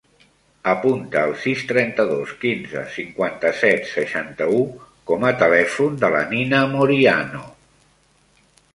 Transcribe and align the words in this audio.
Apunta 0.69 1.21
el 1.27 1.35
sis, 1.43 1.65
trenta-dos, 1.71 2.31
quinze, 2.45 2.83
cinquanta-set, 2.97 3.87
seixanta-u 3.93 4.65
com 5.13 5.29
a 5.31 5.37
telèfon 5.45 6.03
de 6.07 6.15
la 6.19 6.27
Nina 6.35 6.67
Moriano. 6.77 7.49